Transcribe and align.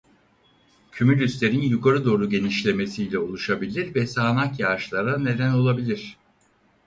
Kümülüslerin 0.91 1.61
yukarı 1.61 2.05
doğru 2.05 2.29
genişlemesiyle 2.29 3.19
oluşabilir 3.19 3.95
ve 3.95 4.07
sağanak 4.07 4.59
yağışlara 4.59 5.19
neden 5.19 5.53
olabilir. 5.53 6.17